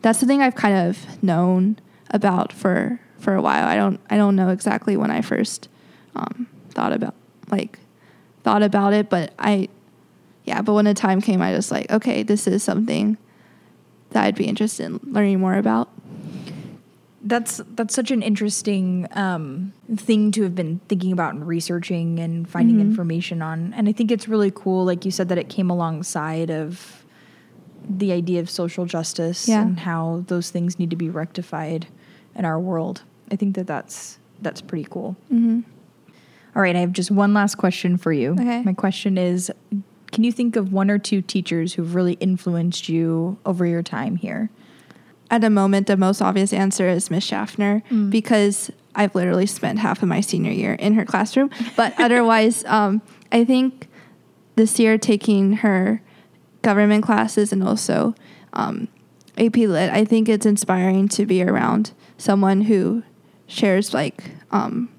that's 0.01 0.19
the 0.19 0.25
thing 0.25 0.41
I've 0.41 0.55
kind 0.55 0.89
of 0.89 1.23
known 1.23 1.79
about 2.11 2.53
for 2.53 2.99
for 3.17 3.35
a 3.35 3.41
while. 3.41 3.67
I 3.67 3.75
don't 3.75 3.99
I 4.09 4.17
don't 4.17 4.35
know 4.35 4.49
exactly 4.49 4.97
when 4.97 5.11
I 5.11 5.21
first 5.21 5.69
um, 6.15 6.47
thought 6.71 6.93
about 6.93 7.15
like 7.49 7.79
thought 8.43 8.63
about 8.63 8.93
it, 8.93 9.09
but 9.09 9.33
I 9.39 9.69
yeah. 10.45 10.61
But 10.61 10.73
when 10.73 10.85
the 10.85 10.93
time 10.93 11.21
came, 11.21 11.41
I 11.41 11.53
just 11.53 11.71
like 11.71 11.91
okay, 11.91 12.23
this 12.23 12.47
is 12.47 12.63
something 12.63 13.17
that 14.11 14.25
I'd 14.25 14.35
be 14.35 14.45
interested 14.45 14.85
in 14.85 14.99
learning 15.03 15.39
more 15.39 15.55
about. 15.55 15.89
That's 17.21 17.59
that's 17.75 17.93
such 17.93 18.11
an 18.11 18.21
interesting 18.21 19.07
um, 19.11 19.73
thing 19.97 20.31
to 20.31 20.43
have 20.43 20.55
been 20.55 20.79
thinking 20.87 21.11
about 21.11 21.33
and 21.33 21.45
researching 21.45 22.17
and 22.19 22.47
finding 22.49 22.77
Mhm. 22.77 22.81
information 22.81 23.41
on. 23.41 23.73
And 23.75 23.89
I 23.89 23.91
think 23.91 24.09
it's 24.09 24.27
really 24.29 24.51
cool, 24.55 24.85
like 24.85 25.03
you 25.03 25.11
said, 25.11 25.27
that 25.29 25.37
it 25.37 25.49
came 25.49 25.69
alongside 25.69 26.49
of 26.49 27.03
the 27.89 28.13
idea 28.13 28.39
of 28.39 28.49
social 28.49 28.85
justice 28.85 29.47
Yeah. 29.49 29.61
and 29.63 29.79
how 29.79 30.23
those 30.27 30.49
things 30.49 30.79
need 30.79 30.89
to 30.91 30.95
be 30.95 31.09
rectified 31.09 31.87
in 32.35 32.45
our 32.45 32.59
world. 32.59 33.01
I 33.31 33.35
think 33.35 33.55
that 33.55 33.67
that's 33.67 34.17
that's 34.41 34.61
pretty 34.61 34.87
cool. 34.89 35.17
Mm-hmm. 35.31 35.59
All 36.55 36.61
right, 36.61 36.75
I 36.75 36.79
have 36.79 36.93
just 36.93 37.11
one 37.11 37.33
last 37.33 37.55
question 37.55 37.97
for 37.97 38.13
you. 38.13 38.31
Okay. 38.31 38.63
My 38.63 38.73
question 38.73 39.17
is 39.17 39.51
can 40.11 40.23
you 40.23 40.31
think 40.31 40.55
of 40.55 40.71
one 40.73 40.89
or 40.89 40.97
two 40.97 41.21
teachers 41.21 41.73
who've 41.73 41.93
really 41.93 42.13
influenced 42.13 42.87
you 42.89 43.37
over 43.45 43.65
your 43.65 43.83
time 43.83 44.15
here? 44.15 44.49
At 45.31 45.41
the 45.41 45.49
moment, 45.49 45.87
the 45.87 45.97
most 45.97 46.21
obvious 46.21 46.53
answer 46.53 46.87
is 46.89 47.11
Miss 47.11 47.23
Schaffner 47.23 47.83
Mm. 47.91 48.09
because 48.09 48.71
I've 48.95 49.13
literally 49.13 49.45
spent 49.45 49.79
half 49.79 50.01
of 50.01 50.09
my 50.09 50.21
senior 50.21 50.51
year 50.51 50.73
in 50.73 50.93
her 50.95 51.05
classroom. 51.05 51.49
But 51.75 51.93
otherwise, 51.99 52.65
um, 52.67 53.01
I 53.31 53.45
think 53.45 53.87
this 54.55 54.79
year 54.79 54.97
taking 54.97 55.53
her 55.57 56.01
government 56.63 57.03
classes 57.03 57.53
and 57.53 57.63
also 57.63 58.15
um, 58.53 58.87
AP 59.37 59.55
Lit, 59.57 59.91
I 59.91 60.03
think 60.03 60.27
it's 60.27 60.45
inspiring 60.45 61.07
to 61.09 61.25
be 61.25 61.43
around 61.43 61.91
someone 62.17 62.61
who 62.61 63.03
shares 63.47 63.93
like 63.93 64.31
um, 64.51 64.89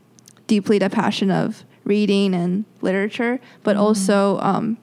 deeply 0.46 0.78
the 0.78 0.88
passion 0.88 1.30
of 1.30 1.64
reading 1.84 2.34
and 2.34 2.64
literature, 2.80 3.40
but 3.64 3.76
also 3.76 4.38
um, 4.40 4.78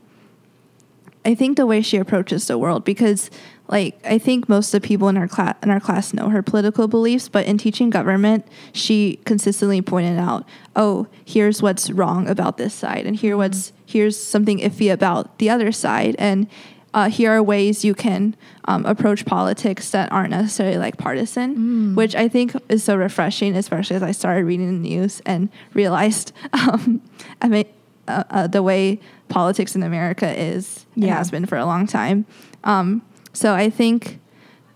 I 1.26 1.34
think 1.36 1.58
the 1.58 1.66
way 1.66 1.82
she 1.82 1.98
approaches 1.98 2.48
the 2.48 2.58
world 2.58 2.84
because 2.84 3.30
like 3.70 4.00
I 4.06 4.18
think 4.18 4.48
most 4.48 4.74
of 4.74 4.82
the 4.82 4.88
people 4.88 5.08
in 5.10 5.18
our 5.18 5.28
class 5.28 5.56
in 5.64 5.70
our 5.70 5.80
class 5.80 6.14
know 6.14 6.30
her 6.30 6.42
political 6.42 6.88
beliefs, 6.88 7.28
but 7.30 7.46
in 7.46 7.58
teaching 7.58 7.90
government, 7.90 8.46
she 8.74 9.20
consistently 9.26 9.82
pointed 9.82 10.18
out, 10.20 10.46
"Oh, 10.76 11.08
here's 11.26 11.62
what's 11.62 11.90
wrong 11.92 12.28
about 12.28 12.58
this 12.58 12.74
side, 12.74 13.06
and 13.06 13.16
here 13.16 13.36
what's 13.38 13.74
here's 13.86 14.18
something 14.18 14.60
iffy 14.60 14.92
about 14.92 15.38
the 15.40 15.50
other 15.50 15.72
side, 15.72 16.16
and 16.18 16.48
uh, 16.94 17.10
here 17.10 17.32
are 17.32 17.44
ways 17.44 17.84
you 17.86 17.94
can 17.94 18.36
um, 18.66 18.86
approach 18.86 19.26
politics 19.26 19.92
that 19.92 20.12
aren't 20.12 20.32
necessarily 20.32 20.78
like 20.78 20.98
partisan," 20.98 21.94
which 21.96 22.16
I 22.16 22.28
think 22.30 22.54
is 22.70 22.84
so 22.84 22.96
refreshing, 22.96 23.56
especially 23.56 23.96
as 23.98 24.04
I 24.04 24.12
started 24.12 24.46
reading 24.46 24.82
the 24.82 24.90
news 24.90 25.22
and 25.26 25.50
realized 25.74 26.32
um, 26.54 27.02
I 27.42 27.48
mean, 27.50 27.66
uh, 28.08 28.24
uh, 28.30 28.48
the 28.48 28.64
way 28.64 29.00
politics 29.28 29.76
in 29.76 29.84
America 29.84 30.30
is 30.40 30.86
and 30.96 31.04
Yeah. 31.04 31.18
has 31.18 31.30
been 31.30 31.46
for 31.46 31.58
a 31.58 31.66
long 31.66 31.86
time. 31.86 32.26
Um, 32.64 33.02
so 33.38 33.54
I 33.54 33.70
think 33.70 34.20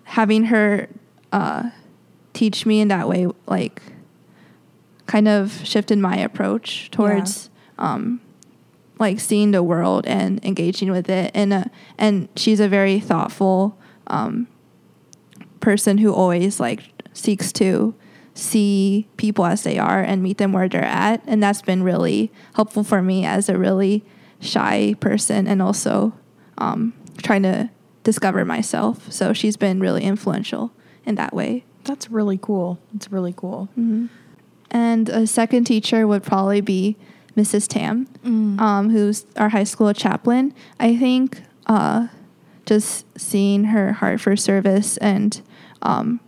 having 0.04 0.44
her 0.44 0.88
uh, 1.32 1.72
teach 2.34 2.64
me 2.64 2.80
in 2.80 2.90
that 2.90 3.10
way, 3.10 3.26
like, 3.48 3.82
kind 5.08 5.28
of 5.28 5.66
shifted 5.66 5.98
my 5.98 6.16
approach 6.16 6.92
towards, 6.92 7.50
um, 7.80 8.22
like, 9.00 9.20
seeing 9.20 9.50
the 9.50 9.64
world 9.64 10.06
and 10.06 10.46
engaging 10.46 10.92
with 10.92 11.10
it. 11.10 11.32
And 11.34 11.52
uh, 11.52 11.64
and 11.98 12.30
she's 12.36 12.60
a 12.60 12.68
very 12.68 13.00
thoughtful 13.00 13.80
um, 14.06 14.48
person 15.60 15.98
who 15.98 16.14
always 16.14 16.60
like 16.60 16.84
seeks 17.14 17.52
to 17.54 17.96
see 18.36 19.08
people 19.18 19.44
as 19.44 19.64
they 19.64 19.80
are 19.80 20.04
and 20.04 20.22
meet 20.22 20.38
them 20.38 20.54
where 20.54 20.70
they're 20.70 20.84
at 20.84 21.22
and 21.26 21.42
that's 21.42 21.64
been 21.64 21.82
really 21.82 22.32
helpful 22.54 22.84
for 22.84 23.02
me 23.02 23.26
as 23.26 23.50
a 23.50 23.58
really 23.58 24.06
shy 24.40 24.96
person 25.00 25.48
and 25.48 25.62
also 25.62 26.14
um, 26.60 26.94
trying 27.18 27.44
to 27.44 27.70
discover 28.04 28.46
myself. 28.46 29.12
So 29.12 29.34
she's 29.34 29.58
been 29.58 29.80
really 29.80 30.04
influential 30.04 30.72
in 31.06 31.16
that 31.16 31.34
way. 31.34 31.64
That's 31.84 32.10
really 32.10 32.38
cool. 32.42 32.80
It's 32.96 33.12
really 33.12 33.34
cool. 33.36 33.70
and 34.72 35.10
a 35.10 35.28
second 35.28 35.66
teacher 35.66 36.08
would 36.08 36.24
probably 36.24 36.62
be 36.62 36.96
mrs 37.38 37.68
tam 37.68 38.08
um, 38.60 38.90
who's 38.90 39.26
our 39.38 39.50
high 39.50 39.64
school 39.64 39.94
chaplain. 39.94 40.54
I 40.80 40.96
think 40.98 41.42
uh, 41.68 42.08
just 42.66 43.06
seeing 43.20 43.66
her 43.66 43.94
heart 43.94 44.22
for 44.22 44.36
service 44.36 44.98
and 44.98 45.42
um, 45.82 46.20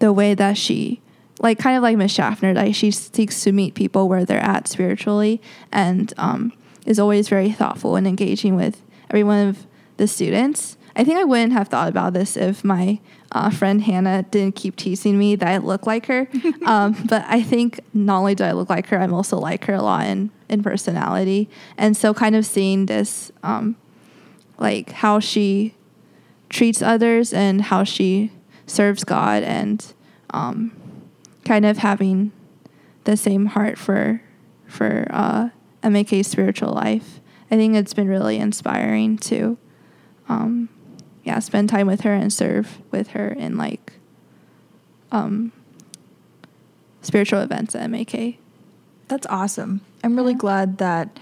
the 0.00 0.12
way 0.12 0.34
that 0.34 0.56
she 0.56 1.00
like 1.40 1.58
kind 1.58 1.76
of 1.76 1.82
like 1.82 1.96
miss 1.96 2.12
schaffner 2.12 2.54
like 2.54 2.74
she 2.74 2.90
seeks 2.90 3.42
to 3.42 3.52
meet 3.52 3.74
people 3.74 4.08
where 4.08 4.24
they're 4.24 4.38
at 4.40 4.68
spiritually 4.68 5.40
and 5.72 6.12
um, 6.16 6.52
is 6.86 6.98
always 6.98 7.28
very 7.28 7.50
thoughtful 7.50 7.96
and 7.96 8.06
engaging 8.06 8.54
with 8.56 8.82
every 9.10 9.24
one 9.24 9.48
of 9.48 9.66
the 9.96 10.06
students. 10.06 10.76
I 10.96 11.02
think 11.02 11.18
i 11.18 11.24
wouldn't 11.24 11.52
have 11.52 11.68
thought 11.68 11.88
about 11.88 12.12
this 12.12 12.36
if 12.36 12.62
my 12.62 13.00
uh, 13.32 13.50
friend 13.50 13.82
hannah 13.82 14.22
didn't 14.22 14.54
keep 14.54 14.76
teasing 14.76 15.18
me 15.18 15.34
that 15.34 15.48
i 15.48 15.56
look 15.58 15.86
like 15.86 16.06
her. 16.06 16.28
Um, 16.66 16.96
but 17.06 17.24
i 17.26 17.42
think 17.42 17.80
not 17.92 18.18
only 18.18 18.34
do 18.34 18.44
i 18.44 18.52
look 18.52 18.70
like 18.70 18.86
her 18.86 18.98
i'm 18.98 19.12
also 19.12 19.36
like 19.38 19.64
her 19.64 19.74
a 19.74 19.82
lot 19.82 20.06
in, 20.06 20.30
in 20.48 20.62
personality. 20.62 21.48
And 21.76 21.96
so 21.96 22.14
kind 22.14 22.36
of 22.36 22.46
seeing 22.46 22.86
this 22.86 23.30
um, 23.42 23.76
like 24.58 24.92
how 24.92 25.20
she 25.20 25.74
treats 26.48 26.80
others 26.80 27.32
and 27.32 27.60
how 27.62 27.84
she 27.84 28.30
serves 28.66 29.04
God 29.04 29.42
and 29.42 29.84
um, 30.30 30.74
kind 31.44 31.66
of 31.66 31.78
having 31.78 32.32
the 33.04 33.16
same 33.16 33.46
heart 33.46 33.78
for 33.78 34.22
for 34.66 35.06
uh, 35.10 35.50
MAK's 35.82 36.26
spiritual 36.26 36.72
life. 36.72 37.20
I 37.50 37.56
think 37.56 37.76
it's 37.76 37.94
been 37.94 38.08
really 38.08 38.38
inspiring 38.38 39.18
to 39.18 39.58
um, 40.28 40.68
yeah 41.24 41.38
spend 41.38 41.68
time 41.68 41.86
with 41.86 42.02
her 42.02 42.12
and 42.14 42.32
serve 42.32 42.78
with 42.90 43.08
her 43.08 43.28
in 43.28 43.56
like 43.56 43.92
um, 45.12 45.52
spiritual 47.02 47.40
events 47.40 47.74
at 47.74 47.88
MAK. 47.90 48.36
That's 49.08 49.26
awesome. 49.28 49.80
I'm 50.02 50.16
really 50.16 50.32
Yeah. 50.32 50.38
glad 50.38 50.78
that 50.78 51.18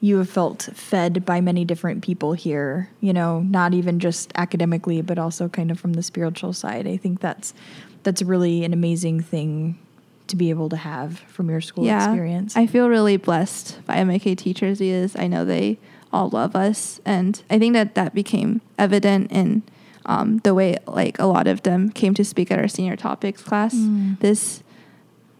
you 0.00 0.18
have 0.18 0.28
felt 0.28 0.62
fed 0.74 1.24
by 1.24 1.40
many 1.40 1.64
different 1.64 2.02
people 2.02 2.34
here, 2.34 2.90
you 3.00 3.12
know, 3.12 3.40
not 3.40 3.72
even 3.74 3.98
just 3.98 4.30
academically, 4.34 5.00
but 5.00 5.18
also 5.18 5.48
kind 5.48 5.70
of 5.70 5.80
from 5.80 5.94
the 5.94 6.02
spiritual 6.02 6.52
side. 6.52 6.86
I 6.86 6.96
think 6.96 7.20
that's 7.20 7.54
that's 8.02 8.20
really 8.22 8.64
an 8.64 8.72
amazing 8.74 9.20
thing 9.22 9.78
to 10.26 10.36
be 10.36 10.50
able 10.50 10.68
to 10.68 10.76
have 10.76 11.18
from 11.20 11.48
your 11.50 11.60
school 11.62 11.86
experience. 11.88 12.56
I 12.56 12.66
feel 12.66 12.88
really 12.88 13.16
blessed 13.16 13.78
by 13.86 14.02
MAK 14.04 14.36
teachers 14.36 14.78
because 14.78 15.16
I 15.16 15.26
know 15.26 15.44
they 15.44 15.78
all 16.14 16.28
love 16.30 16.54
us, 16.54 17.00
and 17.04 17.42
I 17.50 17.58
think 17.58 17.74
that 17.74 17.94
that 17.96 18.14
became 18.14 18.60
evident 18.78 19.32
in 19.32 19.62
um, 20.06 20.38
the 20.44 20.54
way 20.54 20.76
like 20.86 21.18
a 21.18 21.26
lot 21.26 21.46
of 21.46 21.62
them 21.62 21.90
came 21.90 22.14
to 22.14 22.24
speak 22.24 22.50
at 22.52 22.58
our 22.58 22.68
senior 22.68 22.96
topics 22.96 23.42
class 23.42 23.74
Mm. 23.74 24.18
this 24.20 24.62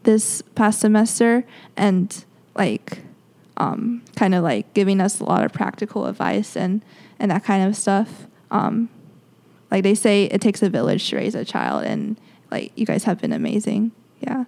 this 0.03 0.43
past 0.55 0.81
semester, 0.81 1.45
and 1.77 2.25
like 2.57 2.99
um, 3.57 4.03
kind 4.17 4.35
of 4.35 4.43
like 4.43 4.75
giving 4.75 5.01
us 5.01 5.21
a 5.21 5.25
lot 5.25 5.45
of 5.45 5.53
practical 5.53 6.07
advice 6.07 6.57
and 6.57 6.83
and 7.19 7.31
that 7.31 7.45
kind 7.45 7.67
of 7.69 7.77
stuff. 7.77 8.27
Um, 8.51 8.89
like 9.71 9.83
they 9.83 9.95
say, 9.95 10.25
it 10.25 10.41
takes 10.41 10.63
a 10.63 10.69
village 10.71 11.09
to 11.11 11.17
raise 11.17 11.35
a 11.35 11.45
child, 11.45 11.85
and 11.85 12.17
like 12.51 12.73
you 12.77 12.85
guys 12.85 13.05
have 13.05 13.21
been 13.21 13.33
amazing. 13.33 13.93
Yeah. 14.21 14.45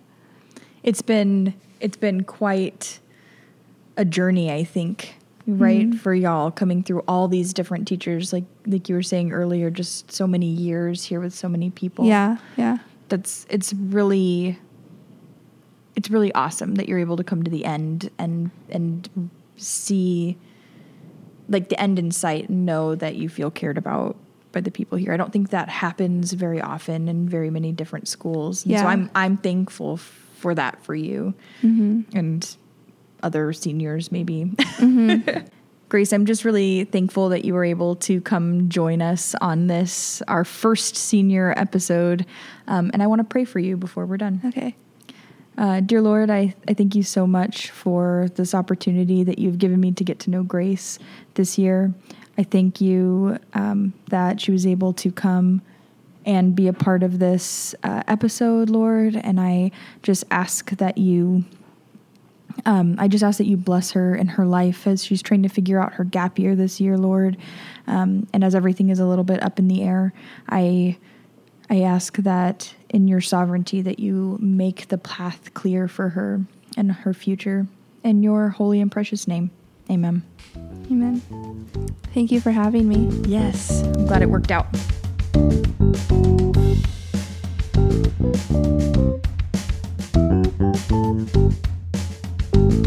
it's 0.83 1.03
been 1.03 1.55
it's 1.81 1.97
been 1.99 2.25
quite 2.25 3.01
a 3.97 4.05
journey, 4.05 4.51
I 4.51 4.65
think, 4.65 5.17
right 5.47 5.95
for 5.95 6.15
y'all 6.15 6.51
coming 6.51 6.83
through 6.83 7.01
all 7.07 7.29
these 7.29 7.53
different 7.53 7.87
teachers, 7.87 8.33
like 8.33 8.45
like 8.67 8.89
you 8.89 8.95
were 8.95 9.03
saying 9.03 9.33
earlier, 9.33 9.71
just 9.71 10.11
so 10.13 10.27
many 10.27 10.47
years 10.47 11.05
here 11.05 11.21
with 11.21 11.35
so 11.35 11.49
many 11.49 11.71
people. 11.71 12.05
Yeah, 12.07 12.39
yeah. 12.57 12.79
that's 13.09 13.47
it's 13.49 13.73
really 13.73 14.59
it's 15.95 16.11
really 16.11 16.33
awesome 16.35 16.75
that 16.75 16.89
you're 16.89 16.99
able 16.99 17.17
to 17.17 17.25
come 17.25 17.43
to 17.43 17.51
the 17.51 17.65
end 17.65 18.11
and 18.19 18.51
and 18.69 19.31
see 19.57 20.37
like 21.49 21.69
the 21.69 21.81
end 21.81 21.99
in 21.99 22.11
sight 22.11 22.49
and 22.49 22.67
know 22.67 22.95
that 22.95 23.15
you 23.17 23.29
feel 23.29 23.51
cared 23.51 23.79
about 23.79 24.17
by 24.53 24.61
the 24.61 24.71
people 24.71 24.99
here. 24.99 25.13
I 25.13 25.17
don't 25.17 25.33
think 25.33 25.51
that 25.51 25.69
happens 25.69 26.33
very 26.33 26.61
often 26.61 27.09
in 27.09 27.29
very 27.29 27.51
many 27.51 27.73
different 27.73 28.09
schools. 28.09 28.65
And 28.67 28.77
so 28.79 28.85
I'm 28.87 29.11
I'm 29.15 29.37
thankful 29.37 29.97
for 29.97 30.55
that 30.55 30.83
for 30.85 30.95
you 30.95 31.35
Mm-hmm. 31.63 32.17
and 32.17 32.57
other 33.23 33.53
seniors 33.53 34.11
maybe. 34.13 34.53
Grace, 35.89 36.13
I'm 36.13 36.27
just 36.27 36.45
really 36.45 36.85
thankful 36.85 37.29
that 37.29 37.45
you 37.45 37.55
were 37.55 37.65
able 37.65 37.95
to 37.97 38.21
come 38.21 38.69
join 38.69 39.01
us 39.01 39.37
on 39.41 39.69
this, 39.69 40.21
our 40.27 40.45
first 40.45 40.97
senior 40.97 41.55
episode. 41.57 42.27
Um, 42.67 42.91
and 42.93 43.03
I 43.03 43.07
want 43.07 43.21
to 43.21 43.25
pray 43.25 43.45
for 43.45 43.61
you 43.61 43.77
before 43.77 44.05
we're 44.05 44.17
done. 44.17 44.41
Okay. 44.45 44.75
Uh, 45.57 45.81
dear 45.81 46.03
Lord, 46.03 46.29
I, 46.29 46.55
I 46.69 46.75
thank 46.75 46.97
you 46.97 47.05
so 47.05 47.27
much 47.27 47.71
for 47.71 48.29
this 48.35 48.53
opportunity 48.53 49.23
that 49.25 49.39
you've 49.39 49.59
given 49.59 49.81
me 49.81 49.93
to 49.93 50.05
get 50.05 50.19
to 50.21 50.31
know 50.31 50.43
Grace 50.43 50.99
this 51.35 51.57
year. 51.57 51.95
I 52.37 52.43
thank 52.43 52.81
you 52.81 53.39
um, 53.55 53.95
that 54.11 54.41
she 54.41 54.51
was 54.51 54.67
able 54.67 54.93
to 54.95 55.11
come 55.11 55.63
and 56.27 56.55
be 56.57 56.67
a 56.67 56.73
part 56.73 57.05
of 57.05 57.21
this 57.21 57.75
uh, 57.85 58.03
episode, 58.09 58.69
Lord. 58.69 59.17
And 59.17 59.41
I 59.41 59.71
just 60.03 60.25
ask 60.31 60.71
that 60.73 60.99
you 60.99 61.45
um, 62.65 62.97
I 62.99 63.09
just 63.09 63.23
ask 63.23 63.39
that 63.39 63.47
you 63.47 63.57
bless 63.57 63.93
her 63.93 64.15
in 64.15 64.29
her 64.29 64.47
life 64.47 64.87
as 64.87 65.05
she's 65.05 65.23
trying 65.23 65.43
to 65.43 65.49
figure 65.49 65.81
out 65.81 65.95
her 65.95 66.05
gap 66.05 66.39
year 66.39 66.57
this 66.57 66.81
year, 66.81 66.97
Lord. 66.97 67.37
Um, 67.87 68.27
and 68.33 68.43
as 68.43 68.55
everything 68.55 68.89
is 68.89 68.99
a 68.99 69.07
little 69.07 69.25
bit 69.25 69.43
up 69.43 69.59
in 69.59 69.69
the 69.69 69.83
air, 69.83 70.13
I 70.49 70.97
I 71.69 71.83
ask 71.83 72.17
that 72.19 72.75
in 72.89 73.09
your 73.09 73.21
sovereignty 73.21 73.83
that 73.83 73.99
you 73.99 74.39
make 74.41 74.89
the 74.89 74.99
path 74.99 75.53
clear 75.55 75.89
for 75.89 76.11
her 76.11 76.45
and 76.77 76.93
her 76.93 77.13
future. 77.13 77.67
In 78.05 78.23
your 78.23 78.51
holy 78.51 78.81
and 78.81 78.91
precious 78.91 79.27
name, 79.27 79.51
Amen. 79.91 80.23
Amen. 80.91 81.21
Thank 82.15 82.33
you 82.33 82.41
for 82.41 82.51
having 82.51 82.89
me. 82.89 83.09
Yes, 83.29 83.83
I'm 83.83 84.07
glad 84.07 84.23
it 84.23 84.31
worked 84.31 84.51
out. 84.51 84.67
Thank 92.57 92.87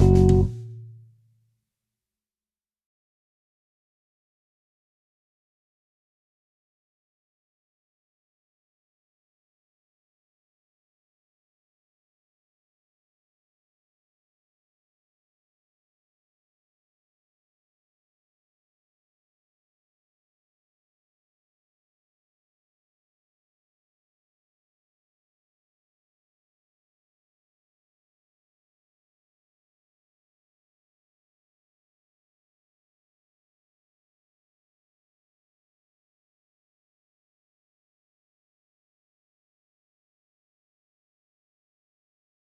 you. 0.00 0.55